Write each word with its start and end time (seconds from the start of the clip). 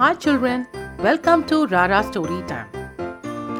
Hi, 0.00 0.14
children. 0.14 0.66
Welcome 0.98 1.44
to 1.48 1.66
Rara 1.66 2.02
Story 2.02 2.42
Time. 2.48 2.68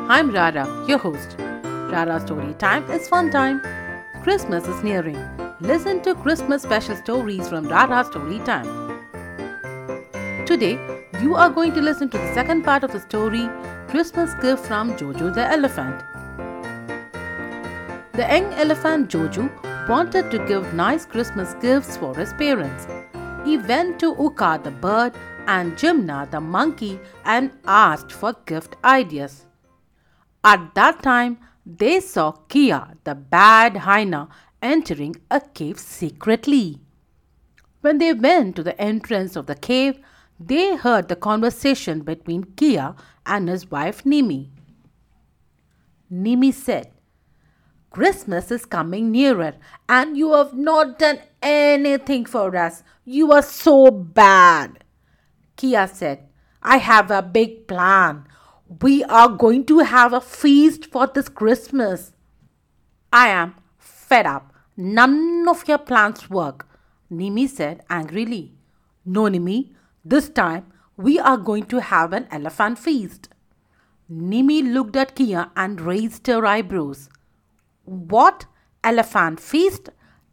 I'm 0.08 0.30
Rara, 0.30 0.62
your 0.88 0.96
host. 0.96 1.36
Rara 1.38 2.18
Story 2.18 2.54
Time 2.54 2.90
is 2.90 3.08
fun 3.10 3.30
time. 3.30 3.60
Christmas 4.22 4.66
is 4.66 4.82
nearing. 4.82 5.18
Listen 5.60 6.00
to 6.00 6.14
Christmas 6.14 6.62
special 6.62 6.96
stories 6.96 7.46
from 7.46 7.68
Rara 7.68 8.06
Story 8.06 8.38
Time. 8.38 8.70
Today, 10.46 10.78
you 11.20 11.34
are 11.34 11.50
going 11.50 11.74
to 11.74 11.82
listen 11.82 12.08
to 12.08 12.16
the 12.16 12.32
second 12.32 12.64
part 12.64 12.84
of 12.84 12.92
the 12.92 13.00
story 13.00 13.46
Christmas 13.88 14.32
Gift 14.40 14.64
from 14.64 14.94
Jojo 14.96 15.34
the 15.34 15.46
Elephant. 15.58 16.02
The 18.14 18.26
young 18.32 18.50
elephant 18.54 19.10
Jojo 19.10 19.50
wanted 19.90 20.30
to 20.30 20.38
give 20.46 20.72
nice 20.72 21.04
Christmas 21.04 21.52
gifts 21.60 21.98
for 21.98 22.16
his 22.16 22.32
parents. 22.32 22.86
He 23.44 23.56
went 23.56 23.98
to 24.00 24.14
Uka 24.18 24.60
the 24.62 24.70
bird 24.70 25.14
and 25.46 25.72
Jimna 25.72 26.30
the 26.30 26.40
monkey 26.40 27.00
and 27.24 27.50
asked 27.64 28.12
for 28.12 28.34
gift 28.44 28.76
ideas. 28.84 29.46
At 30.44 30.74
that 30.74 31.02
time, 31.02 31.38
they 31.64 32.00
saw 32.00 32.32
Kia 32.32 32.96
the 33.04 33.14
bad 33.14 33.78
hyena 33.78 34.28
entering 34.60 35.16
a 35.30 35.40
cave 35.40 35.78
secretly. 35.78 36.80
When 37.80 37.96
they 37.96 38.12
went 38.12 38.56
to 38.56 38.62
the 38.62 38.78
entrance 38.80 39.36
of 39.36 39.46
the 39.46 39.54
cave, 39.54 39.98
they 40.38 40.76
heard 40.76 41.08
the 41.08 41.16
conversation 41.16 42.00
between 42.00 42.44
Kia 42.56 42.94
and 43.24 43.48
his 43.48 43.70
wife 43.70 44.04
Nimi. 44.04 44.50
Nimi 46.12 46.52
said, 46.52 46.90
Christmas 47.90 48.50
is 48.50 48.66
coming 48.66 49.10
nearer 49.10 49.54
and 49.88 50.16
you 50.16 50.32
have 50.32 50.54
not 50.54 50.98
done 50.98 51.20
anything 51.42 52.24
for 52.26 52.54
us. 52.56 52.82
You 53.04 53.32
are 53.32 53.42
so 53.42 53.90
bad. 53.90 54.84
Kia 55.56 55.86
said, 55.86 56.28
I 56.62 56.76
have 56.78 57.10
a 57.10 57.22
big 57.22 57.66
plan. 57.66 58.26
We 58.80 59.02
are 59.04 59.28
going 59.28 59.64
to 59.66 59.80
have 59.80 60.12
a 60.12 60.20
feast 60.20 60.86
for 60.86 61.06
this 61.06 61.28
Christmas. 61.28 62.12
I 63.12 63.28
am 63.28 63.54
fed 63.78 64.26
up. 64.26 64.52
None 64.76 65.46
of 65.48 65.66
your 65.66 65.78
plans 65.78 66.30
work, 66.30 66.66
Nimi 67.10 67.48
said 67.48 67.82
angrily. 67.90 68.54
No, 69.04 69.22
Nimi, 69.22 69.70
this 70.04 70.28
time 70.28 70.72
we 70.96 71.18
are 71.18 71.36
going 71.36 71.64
to 71.66 71.80
have 71.80 72.12
an 72.12 72.28
elephant 72.30 72.78
feast. 72.78 73.28
Nimi 74.10 74.72
looked 74.72 74.96
at 74.96 75.14
Kia 75.14 75.50
and 75.56 75.80
raised 75.80 76.26
her 76.26 76.44
eyebrows. 76.46 77.08
What? 77.84 78.46
Elephant 78.82 79.40
feast? 79.40 79.90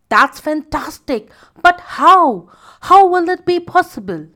That's 0.10 0.40
fantastic. 0.40 1.30
But 1.62 1.82
how? 1.82 2.50
How 2.82 3.08
will 3.08 3.30
it 3.30 3.46
be 3.46 3.60
possible? 3.60 4.28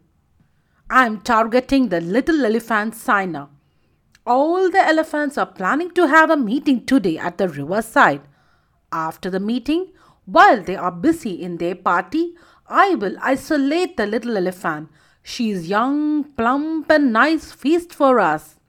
I'm 0.90 1.22
targeting 1.22 1.90
the 1.90 2.02
little 2.02 2.46
elephant 2.46 2.96
Sina. 2.96 3.50
All 4.26 4.70
the 4.70 4.86
elephants 4.86 5.38
are 5.38 5.46
planning 5.46 5.92
to 5.92 6.08
have 6.08 6.30
a 6.30 6.38
meeting 6.38 6.86
today 6.86 7.18
at 7.18 7.38
the 7.38 7.48
riverside. 7.48 8.22
After 8.92 9.30
the 9.30 9.40
meeting, 9.40 9.94
while 10.26 10.62
they 10.62 10.76
are 10.76 10.92
busy 10.92 11.42
in 11.42 11.58
their 11.58 11.76
party, 11.76 12.36
I 12.68 12.96
will 12.96 13.16
isolate 13.22 13.98
the 13.98 14.06
little 14.06 14.38
elephant. 14.38 14.90
She 15.24 15.52
is 15.52 15.70
young, 15.70 16.24
plump, 16.24 16.90
and 16.90 17.14
nice 17.14 17.52
feast 17.52 17.94
for 17.94 18.20
us. 18.20 18.60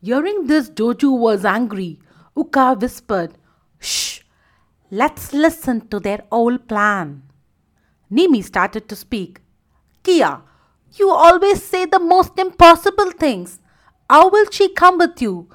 Hearing 0.00 0.46
this, 0.46 0.68
Jojo 0.70 1.18
was 1.18 1.44
angry. 1.44 1.98
Uka 2.36 2.74
whispered, 2.74 3.34
Shh, 3.78 4.20
let's 4.90 5.32
listen 5.32 5.88
to 5.88 6.00
their 6.00 6.24
old 6.30 6.68
plan. 6.68 7.22
Nimi 8.10 8.44
started 8.44 8.88
to 8.88 8.96
speak. 8.96 9.40
Kia, 10.02 10.42
you 10.92 11.10
always 11.10 11.62
say 11.62 11.86
the 11.86 11.98
most 11.98 12.38
impossible 12.38 13.10
things. 13.10 13.60
How 14.08 14.28
will 14.28 14.50
she 14.50 14.68
come 14.68 14.98
with 14.98 15.20
you? 15.20 15.48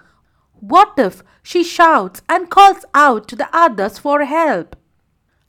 What 0.60 0.94
if 0.98 1.24
she 1.42 1.64
shouts 1.64 2.22
and 2.28 2.50
calls 2.50 2.84
out 2.94 3.28
to 3.30 3.36
the 3.36 3.48
others 3.54 3.98
for 3.98 4.26
help? 4.26 4.76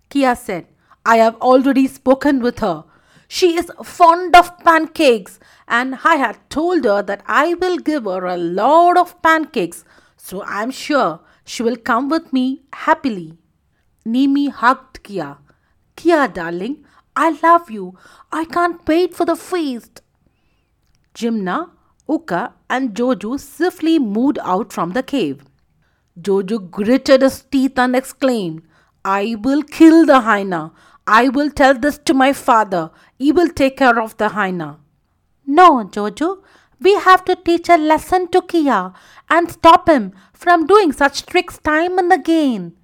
Kia 0.08 0.36
said, 0.36 0.66
I 1.04 1.16
have 1.16 1.36
already 1.36 1.86
spoken 1.88 2.41
with 2.41 2.58
her. 2.60 2.84
She 3.26 3.56
is 3.56 3.70
fond 3.82 4.36
of 4.36 4.58
pancakes, 4.58 5.41
and 5.66 5.98
I 6.04 6.16
had 6.16 6.38
told 6.50 6.84
her 6.84 7.02
that 7.02 7.22
I 7.26 7.54
will 7.54 7.78
give 7.78 8.04
her 8.04 8.26
a 8.26 8.36
lot 8.36 8.98
of 8.98 9.20
pancakes, 9.22 9.84
so 10.16 10.42
I 10.42 10.62
am 10.62 10.70
sure 10.70 11.20
she 11.44 11.62
will 11.62 11.76
come 11.76 12.08
with 12.08 12.32
me 12.32 12.62
happily. 12.72 13.39
Nimi 14.12 14.50
hugged 14.50 15.03
Kia. 15.03 15.38
Kia, 15.97 16.28
darling, 16.28 16.84
I 17.15 17.31
love 17.43 17.71
you. 17.71 17.97
I 18.32 18.44
can't 18.44 18.87
wait 18.87 19.15
for 19.15 19.25
the 19.25 19.37
feast. 19.37 20.03
Jimna, 21.15 21.71
Uka, 22.09 22.54
and 22.69 22.94
Jojo 22.94 23.38
swiftly 23.38 23.98
moved 23.98 24.38
out 24.43 24.72
from 24.72 24.93
the 24.93 25.03
cave. 25.03 25.44
Jojo 26.21 26.71
gritted 26.71 27.22
his 27.22 27.43
teeth 27.43 27.78
and 27.78 27.94
exclaimed, 27.94 28.62
I 29.04 29.37
will 29.41 29.62
kill 29.62 30.06
the 30.06 30.21
hyena. 30.21 30.72
I 31.06 31.28
will 31.28 31.50
tell 31.50 31.75
this 31.75 31.98
to 31.98 32.15
my 32.15 32.32
father. 32.32 32.91
He 33.19 33.32
will 33.32 33.48
take 33.48 33.77
care 33.77 34.00
of 34.00 34.16
the 34.16 34.31
hyena. 34.31 34.78
No, 35.47 35.84
Jojo, 35.84 36.42
we 36.81 36.94
have 36.94 37.25
to 37.25 37.37
teach 37.37 37.69
a 37.69 37.77
lesson 37.77 38.28
to 38.28 38.42
Kia 38.42 38.92
and 39.28 39.50
stop 39.50 39.88
him 39.88 40.12
from 40.32 40.66
doing 40.66 40.92
such 40.92 41.27
tricks 41.27 41.59
time 41.59 41.98
and 41.98 42.12
again. 42.12 42.77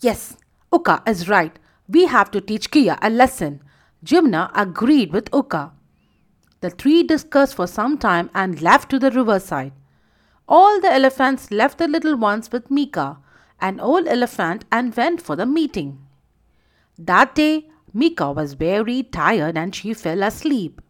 Yes, 0.00 0.36
Uka 0.76 1.02
is 1.06 1.28
right. 1.28 1.58
We 1.88 2.06
have 2.06 2.30
to 2.32 2.40
teach 2.40 2.70
Kia 2.70 2.98
a 3.00 3.08
lesson. 3.08 3.62
Jimna 4.04 4.50
agreed 4.54 5.12
with 5.12 5.30
Uka. 5.32 5.72
The 6.60 6.70
three 6.70 7.02
discussed 7.02 7.54
for 7.54 7.66
some 7.66 7.96
time 7.96 8.30
and 8.34 8.60
left 8.60 8.90
to 8.90 8.98
the 8.98 9.10
riverside. 9.10 9.72
All 10.46 10.80
the 10.80 10.92
elephants 10.92 11.50
left 11.50 11.78
the 11.78 11.88
little 11.88 12.16
ones 12.16 12.52
with 12.52 12.70
Mika, 12.70 13.18
an 13.60 13.80
old 13.80 14.06
elephant, 14.06 14.64
and 14.70 14.94
went 14.94 15.22
for 15.22 15.34
the 15.34 15.46
meeting. 15.46 15.98
That 16.98 17.34
day, 17.34 17.68
Mika 17.94 18.32
was 18.32 18.54
very 18.54 19.02
tired 19.02 19.56
and 19.56 19.74
she 19.74 19.94
fell 19.94 20.22
asleep. 20.22 20.82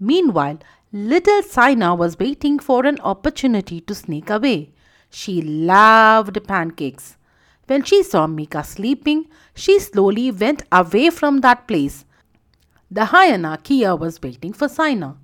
Meanwhile, 0.00 0.58
little 0.92 1.42
Sina 1.42 1.94
was 1.94 2.18
waiting 2.18 2.58
for 2.58 2.84
an 2.84 2.98
opportunity 3.00 3.80
to 3.82 3.94
sneak 3.94 4.28
away. 4.28 4.72
She 5.08 5.40
loved 5.40 6.42
pancakes. 6.48 7.16
When 7.66 7.82
she 7.82 8.02
saw 8.02 8.26
Mika 8.26 8.62
sleeping, 8.62 9.26
she 9.54 9.78
slowly 9.78 10.30
went 10.30 10.62
away 10.70 11.10
from 11.10 11.40
that 11.40 11.66
place. 11.66 12.04
The 12.90 13.06
hyena 13.06 13.58
Kia 13.62 13.96
was 13.96 14.20
waiting 14.22 14.52
for 14.52 14.68
Sina. 14.68 15.16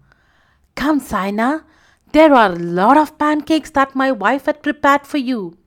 Come, 0.75 1.01
Sina, 1.01 1.65
there 2.12 2.34
are 2.34 2.53
a 2.53 2.56
lot 2.56 2.97
of 2.97 3.19
pancakes 3.19 3.71
that 3.71 3.95
my 3.95 4.11
wife 4.11 4.47
had 4.47 4.62
prepared 4.62 5.06
for 5.06 5.19
you. 5.19 5.59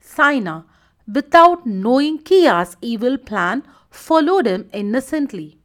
Sina, 0.00 0.64
without 1.12 1.66
knowing 1.66 2.18
Kia's 2.18 2.76
evil 2.80 3.18
plan, 3.18 3.62
followed 3.90 4.46
him 4.46 4.68
innocently. 4.72 5.58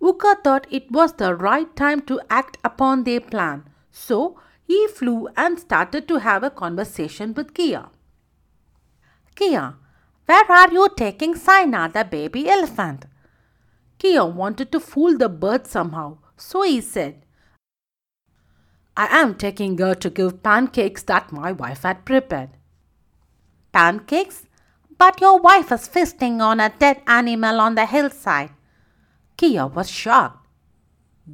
Uka 0.00 0.36
thought 0.42 0.66
it 0.70 0.90
was 0.90 1.14
the 1.14 1.34
right 1.34 1.74
time 1.76 2.00
to 2.02 2.20
act 2.28 2.58
upon 2.64 3.04
their 3.04 3.20
plan, 3.20 3.64
so 3.90 4.38
he 4.62 4.86
flew 4.88 5.28
and 5.36 5.58
started 5.58 6.06
to 6.08 6.18
have 6.18 6.42
a 6.42 6.50
conversation 6.50 7.32
with 7.32 7.54
Kia. 7.54 7.86
Kia, 9.36 9.74
where 10.24 10.50
are 10.50 10.72
you 10.72 10.88
taking 10.96 11.36
Sina, 11.36 11.90
the 11.92 12.04
baby 12.04 12.48
elephant? 12.48 13.04
Kia 13.98 14.24
wanted 14.24 14.72
to 14.72 14.80
fool 14.80 15.16
the 15.16 15.28
bird 15.28 15.66
somehow, 15.66 16.18
so 16.36 16.62
he 16.62 16.80
said, 16.80 17.22
I 18.96 19.08
am 19.20 19.34
taking 19.34 19.76
her 19.76 19.94
to 19.94 20.08
give 20.08 20.42
pancakes 20.42 21.02
that 21.02 21.30
my 21.30 21.52
wife 21.52 21.82
had 21.82 22.06
prepared. 22.06 22.50
Pancakes? 23.72 24.46
But 24.98 25.20
your 25.20 25.38
wife 25.38 25.70
is 25.70 25.86
feasting 25.86 26.40
on 26.40 26.58
a 26.58 26.70
dead 26.70 27.02
animal 27.06 27.60
on 27.60 27.74
the 27.74 27.84
hillside. 27.84 28.52
Kia 29.36 29.66
was 29.66 29.90
shocked. 29.90 30.46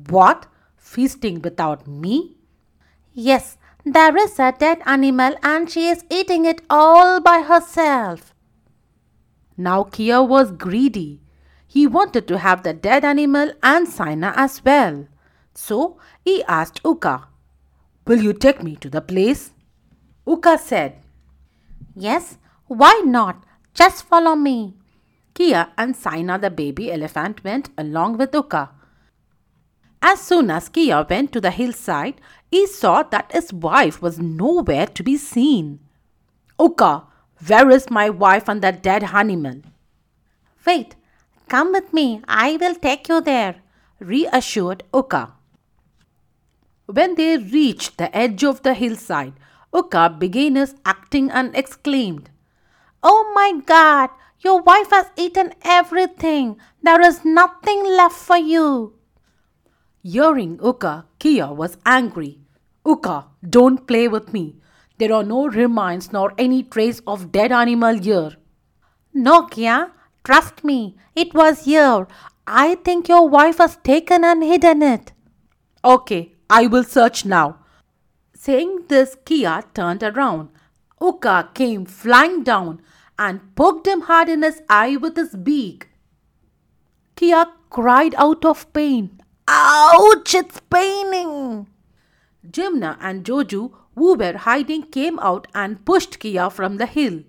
What? 0.08 0.46
Feasting 0.76 1.40
without 1.40 1.86
me? 1.86 2.36
Yes, 3.12 3.56
there 3.84 4.16
is 4.16 4.38
a 4.38 4.52
dead 4.52 4.80
animal 4.86 5.34
and 5.42 5.68
she 5.70 5.88
is 5.88 6.04
eating 6.10 6.44
it 6.44 6.62
all 6.70 7.20
by 7.20 7.42
herself. 7.42 8.34
Now 9.56 9.84
Kia 9.84 10.22
was 10.22 10.52
greedy. 10.52 11.20
He 11.66 11.86
wanted 11.86 12.28
to 12.28 12.38
have 12.38 12.62
the 12.62 12.72
dead 12.72 13.04
animal 13.04 13.52
and 13.62 13.88
Sina 13.88 14.32
as 14.36 14.64
well. 14.64 15.06
So 15.54 15.98
he 16.24 16.44
asked 16.44 16.80
Uka, 16.84 17.28
Will 18.06 18.20
you 18.22 18.32
take 18.32 18.62
me 18.62 18.76
to 18.76 18.90
the 18.90 19.00
place? 19.00 19.52
Uka 20.26 20.58
said, 20.58 21.02
Yes, 21.94 22.38
why 22.66 23.02
not? 23.04 23.44
Just 23.74 24.04
follow 24.04 24.34
me. 24.34 24.74
Kia 25.34 25.68
and 25.78 25.96
Sina 25.96 26.38
the 26.38 26.50
baby 26.50 26.92
elephant 26.92 27.42
went 27.42 27.70
along 27.76 28.18
with 28.18 28.34
Uka. 28.34 28.70
As 30.04 30.20
soon 30.20 30.50
as 30.50 30.68
Kia 30.68 31.06
went 31.08 31.30
to 31.32 31.40
the 31.40 31.52
hillside, 31.52 32.20
he 32.50 32.66
saw 32.66 33.04
that 33.04 33.30
his 33.30 33.52
wife 33.52 34.02
was 34.02 34.18
nowhere 34.18 34.86
to 34.86 35.02
be 35.04 35.16
seen. 35.16 35.78
Uka, 36.58 37.04
where 37.46 37.70
is 37.70 37.88
my 37.88 38.10
wife 38.10 38.48
and 38.48 38.62
the 38.62 38.72
dead 38.72 39.04
animal? 39.04 39.62
Wait, 40.66 40.96
come 41.48 41.70
with 41.70 41.92
me. 41.92 42.20
I 42.26 42.56
will 42.56 42.74
take 42.74 43.08
you 43.08 43.20
there, 43.20 43.56
reassured 44.00 44.82
Uka. 44.92 45.34
When 46.86 47.14
they 47.14 47.38
reached 47.38 47.96
the 47.96 48.14
edge 48.14 48.42
of 48.42 48.62
the 48.62 48.74
hillside, 48.74 49.34
Uka 49.72 50.16
began 50.18 50.56
his 50.56 50.74
acting 50.84 51.30
and 51.30 51.56
exclaimed, 51.56 52.28
Oh 53.04 53.32
my 53.34 53.60
god, 53.64 54.10
your 54.40 54.60
wife 54.60 54.90
has 54.90 55.06
eaten 55.16 55.54
everything. 55.62 56.58
There 56.82 57.00
is 57.00 57.24
nothing 57.24 57.84
left 57.84 58.16
for 58.16 58.36
you. 58.36 58.94
Hearing 60.04 60.58
Uka, 60.60 61.06
Kia 61.20 61.46
was 61.46 61.76
angry. 61.86 62.40
Uka, 62.84 63.26
don't 63.48 63.86
play 63.86 64.08
with 64.08 64.32
me. 64.32 64.56
There 64.98 65.12
are 65.12 65.22
no 65.22 65.46
remains 65.46 66.12
nor 66.12 66.34
any 66.36 66.64
trace 66.64 67.00
of 67.06 67.30
dead 67.30 67.52
animal 67.52 67.98
here. 67.98 68.32
No, 69.14 69.46
Kia, 69.46 69.92
trust 70.24 70.64
me, 70.64 70.96
it 71.14 71.32
was 71.34 71.66
here. 71.66 72.08
I 72.48 72.74
think 72.74 73.08
your 73.08 73.28
wife 73.28 73.58
has 73.58 73.76
taken 73.84 74.24
and 74.24 74.42
hidden 74.42 74.82
it. 74.82 75.12
Okay, 75.84 76.32
I 76.50 76.66
will 76.66 76.84
search 76.84 77.24
now. 77.24 77.58
Saying 78.34 78.86
this, 78.88 79.16
Kia 79.24 79.62
turned 79.72 80.02
around. 80.02 80.48
Uka 81.00 81.50
came 81.54 81.86
flying 81.86 82.42
down 82.42 82.82
and 83.16 83.54
poked 83.54 83.86
him 83.86 84.00
hard 84.02 84.28
in 84.28 84.42
his 84.42 84.62
eye 84.68 84.96
with 84.96 85.16
his 85.16 85.36
beak. 85.36 85.90
Kia 87.14 87.46
cried 87.70 88.16
out 88.16 88.44
of 88.44 88.72
pain. 88.72 89.21
Ouch, 89.48 90.34
it's 90.34 90.60
paining. 90.70 91.66
Jimna 92.48 92.96
and 93.00 93.24
Jojo, 93.24 93.72
who 93.94 94.14
were 94.14 94.36
hiding, 94.36 94.82
came 94.82 95.18
out 95.18 95.46
and 95.54 95.84
pushed 95.84 96.18
Kia 96.18 96.50
from 96.50 96.76
the 96.76 96.86
hill. 96.86 97.22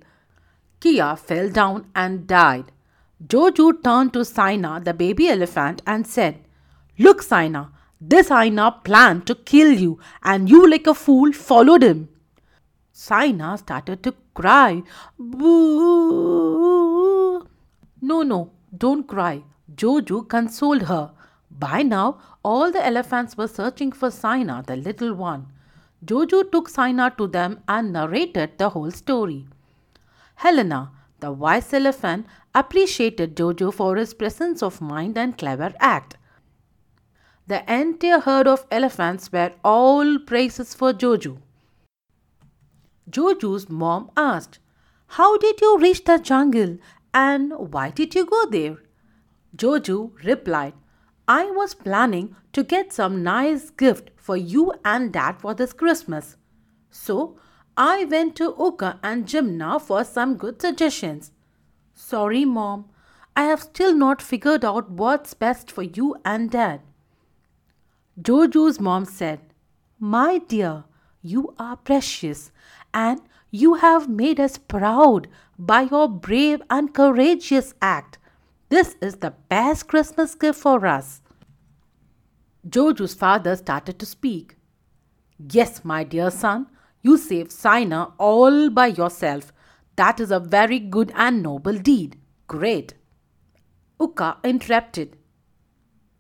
Kia 0.80 1.16
fell 1.16 1.50
down 1.50 1.88
and 1.96 2.28
died. 2.28 2.72
Jojo 3.26 3.84
turned 3.84 4.14
to 4.14 4.26
Sina, 4.26 4.82
the 4.84 4.94
baby 4.94 5.30
elephant, 5.30 5.82
and 5.88 6.06
said, 6.06 6.40
Look, 7.00 7.22
Sina, 7.22 7.72
this 8.00 8.30
hyena 8.30 8.72
planned 8.84 9.26
to 9.28 9.36
kill 9.36 9.72
you, 9.72 10.00
and 10.24 10.50
you, 10.50 10.70
like 10.70 10.88
a 10.88 10.94
fool, 10.94 11.32
followed 11.32 11.84
him. 11.84 12.10
Sina 12.92 13.58
started 13.58 14.04
to 14.04 14.14
cry. 14.34 14.84
Boo! 15.18 16.54
No, 18.02 18.24
no, 18.24 18.52
don't 18.78 19.08
cry. 19.08 19.44
Jojo 19.74 20.28
consoled 20.28 20.84
her. 20.84 21.12
By 21.60 21.84
now, 21.84 22.18
all 22.44 22.72
the 22.72 22.84
elephants 22.86 23.38
were 23.38 23.48
searching 23.48 23.92
for 23.92 24.10
Sina, 24.10 24.64
the 24.66 24.76
little 24.76 25.14
one. 25.14 25.48
Jojo 26.04 26.52
took 26.52 26.68
Sina 26.68 27.14
to 27.18 27.28
them 27.28 27.62
and 27.68 27.94
narrated 27.94 28.58
the 28.58 28.70
whole 28.70 28.92
story. 28.92 29.46
Helena, 30.36 30.92
the 31.20 31.32
wise 31.32 31.72
elephant, 31.74 32.26
appreciated 32.56 33.38
Jojo 33.38 33.74
for 33.74 33.96
his 33.96 34.14
presence 34.14 34.62
of 34.64 34.82
mind 34.82 35.18
and 35.18 35.38
clever 35.38 35.74
act. 35.80 36.18
The 37.48 37.62
entire 37.72 38.20
herd 38.20 38.48
of 38.48 38.66
elephants 38.72 39.32
were 39.32 39.54
all 39.64 40.20
praises 40.20 40.74
for 40.74 40.92
Jojo. 40.92 41.38
Jojo's 43.10 43.70
mom 43.70 44.10
asked, 44.18 44.60
How 45.08 45.38
did 45.38 45.62
you 45.62 45.78
reach 45.78 46.04
the 46.04 46.18
jungle 46.18 46.78
and 47.14 47.54
why 47.54 47.92
did 47.92 48.16
you 48.16 48.26
go 48.26 48.46
there? 48.50 48.78
Jojo 49.56 50.12
replied, 50.24 50.74
I 51.28 51.46
was 51.52 51.74
planning 51.74 52.36
to 52.52 52.64
get 52.64 52.92
some 52.92 53.24
nice 53.24 53.70
gift 53.70 54.12
for 54.18 54.36
you 54.36 54.74
and 54.84 55.14
dad 55.14 55.40
for 55.40 55.54
this 55.54 55.72
Christmas. 55.72 56.38
So 56.90 57.38
I 57.78 58.06
went 58.06 58.36
to 58.38 58.56
Uka 58.60 59.00
and 59.02 59.26
Jimna 59.26 59.82
for 59.82 60.04
some 60.04 60.36
good 60.36 60.62
suggestions. 60.62 61.32
Sorry, 61.94 62.44
mom, 62.44 62.90
I 63.36 63.44
have 63.44 63.62
still 63.62 63.96
not 63.96 64.22
figured 64.22 64.66
out 64.66 64.92
what's 64.92 65.34
best 65.34 65.72
for 65.72 65.84
you 65.84 66.16
and 66.26 66.52
dad. 66.52 66.82
Jojo's 68.22 68.80
mom 68.80 69.06
said, 69.06 69.40
My 70.00 70.38
dear, 70.38 70.84
you 71.22 71.56
are 71.58 71.78
precious 71.78 72.52
and 72.94 73.22
you 73.50 73.76
have 73.76 74.10
made 74.10 74.40
us 74.40 74.58
proud 74.58 75.28
by 75.58 75.84
your 75.84 76.10
brave 76.10 76.62
and 76.70 76.94
courageous 76.94 77.74
act. 77.82 78.18
This 78.74 78.96
is 79.02 79.18
the 79.18 79.36
best 79.50 79.88
Christmas 79.88 80.34
gift 80.34 80.60
for 80.60 80.88
us. 80.88 81.22
Jojo's 82.68 83.14
father 83.14 83.56
started 83.56 84.00
to 84.00 84.06
speak. 84.08 84.56
Yes, 85.38 85.86
my 85.86 86.04
dear 86.04 86.32
son, 86.32 86.66
you 87.04 87.20
saved 87.20 87.52
Sina 87.52 88.14
all 88.18 88.72
by 88.72 88.88
yourself. 88.88 89.54
That 89.96 90.20
is 90.20 90.32
a 90.32 90.40
very 90.40 90.80
good 90.80 91.12
and 91.14 91.44
noble 91.44 91.78
deed. 91.78 92.18
Great. 92.48 92.96
Uka 94.02 94.38
interrupted. 94.44 95.18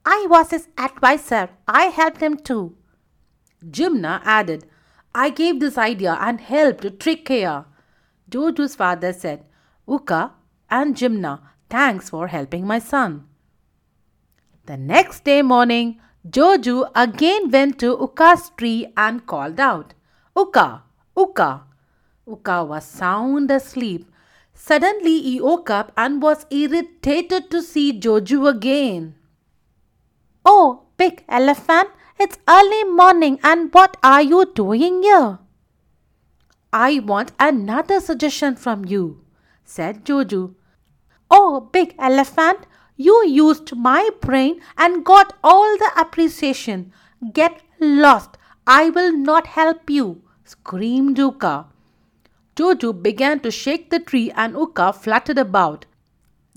I 0.05 0.27
was 0.29 0.51
his 0.51 0.67
adviser. 0.77 1.50
I 1.67 1.85
helped 1.85 2.21
him 2.21 2.38
too. 2.38 2.77
Jimna 3.65 4.21
added, 4.23 4.67
I 5.15 5.31
gave 5.31 5.59
this 5.59 5.79
idea 5.79 6.19
and 6.21 6.39
helped 6.39 6.83
to 6.83 6.91
trick 6.91 7.25
Kia. 7.25 7.65
Jojo's 8.29 8.75
father 8.75 9.11
said, 9.11 9.44
Uka 9.88 10.33
and 10.69 10.95
Jimna, 10.95 11.39
thanks 11.69 12.10
for 12.10 12.27
helping 12.27 12.65
my 12.68 12.80
son. 12.80 13.27
The 14.65 14.77
next 14.77 15.24
day 15.24 15.42
morning, 15.42 16.00
Jojo 16.30 16.89
again 16.95 17.51
went 17.51 17.80
to 17.80 17.98
Uka's 18.00 18.51
tree 18.57 18.88
and 18.95 19.25
called 19.25 19.60
out, 19.60 19.94
Uka, 20.38 20.83
Uka. 21.18 21.63
Uka 22.25 22.63
was 22.63 22.86
sound 22.86 23.51
asleep. 23.51 24.10
Suddenly 24.54 25.21
he 25.21 25.42
woke 25.42 25.69
up 25.69 25.92
and 25.98 26.21
was 26.21 26.45
irritated 26.50 27.51
to 27.51 27.62
see 27.62 28.00
Jojo 28.00 28.50
again. 28.50 29.15
Oh, 30.45 30.83
big 30.95 31.24
elephant, 31.27 31.89
it's 32.18 32.38
early 32.48 32.83
morning 32.86 33.39
and 33.44 33.74
what 33.74 33.98
are 34.01 34.21
you 34.21 34.45
doing 34.56 35.04
here? 35.04 35.39
I 36.71 37.00
want 37.00 37.33
another 37.39 38.00
suggestion 38.00 38.56
from 38.56 38.86
you, 38.86 39.25
said 39.65 40.06
Jojo. 40.06 40.56
Oh, 41.29 41.69
big 41.71 41.95
elephant, 41.97 42.59
you 42.95 43.25
used 43.25 43.75
my 43.75 44.09
brain 44.21 44.61
and 44.77 45.03
got 45.05 45.33
all 45.43 45.77
the 45.77 45.91
appreciation. 45.97 46.91
Get 47.33 47.61
lost. 47.79 48.37
I 48.67 48.89
will 48.89 49.11
not 49.17 49.47
help 49.47 49.89
you, 49.89 50.21
screamed 50.45 51.17
Uka. 51.17 51.65
Jojo 52.55 53.01
began 53.01 53.39
to 53.41 53.51
shake 53.51 53.89
the 53.89 53.99
tree 53.99 54.31
and 54.35 54.53
Uka 54.53 54.93
fluttered 54.93 55.37
about. 55.37 55.85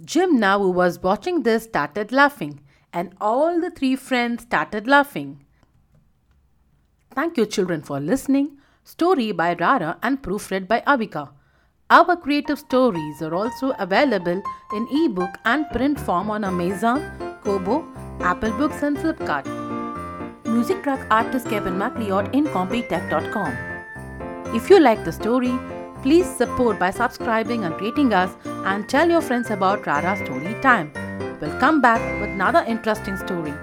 Jimna, 0.03 0.59
who 0.59 0.71
was 0.71 1.03
watching 1.03 1.43
this, 1.43 1.65
started 1.65 2.13
laughing 2.13 2.61
and 2.93 3.15
all 3.21 3.61
the 3.61 3.71
three 3.71 3.97
friends 3.97 4.43
started 4.43 4.87
laughing. 4.87 5.45
Thank 7.15 7.37
you, 7.37 7.47
children, 7.47 7.83
for 7.83 8.01
listening. 8.01 8.59
Story 8.85 9.33
by 9.33 9.55
Rara 9.55 9.99
and 10.03 10.23
proofread 10.23 10.67
by 10.69 10.83
Avika. 10.87 11.31
Our 11.89 12.17
creative 12.17 12.59
stories 12.59 13.23
are 13.23 13.33
also 13.33 13.71
available 13.79 14.43
in 14.75 14.89
ebook 14.91 15.31
and 15.45 15.71
print 15.71 16.01
form 16.01 16.31
on 16.31 16.43
Amazon, 16.43 17.01
Kobo, 17.45 17.87
Apple 18.21 18.51
Books, 18.53 18.83
and 18.83 18.97
Flipkart. 18.97 19.47
Music 20.45 20.83
track 20.83 21.07
artist 21.13 21.49
Kevin 21.49 21.79
MacLeod 21.79 22.33
incompetech.com. 22.33 23.53
If 24.55 24.69
you 24.69 24.81
like 24.81 25.05
the 25.05 25.13
story, 25.13 25.57
please 26.03 26.27
support 26.27 26.81
by 26.81 26.91
subscribing 26.91 27.65
and 27.65 27.81
rating 27.81 28.13
us 28.13 28.35
and 28.45 28.89
tell 28.89 29.09
your 29.09 29.21
friends 29.21 29.51
about 29.51 29.87
Rara 29.87 30.17
Story 30.25 30.61
Time 30.61 30.93
We'll 31.41 31.57
come 31.61 31.81
back 31.81 32.01
with 32.21 32.31
another 32.31 32.65
interesting 32.67 33.17
story. 33.17 33.55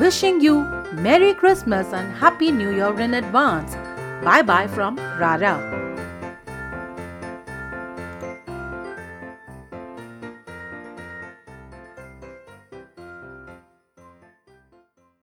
Wishing 0.00 0.40
you 0.40 0.62
Merry 0.92 1.34
Christmas 1.34 1.92
and 1.92 2.16
Happy 2.16 2.50
New 2.50 2.74
Year 2.74 2.98
in 2.98 3.14
advance. 3.14 3.76
Bye 4.24 4.42
bye 4.42 4.66
from 4.66 4.96
Rara. 4.96 5.77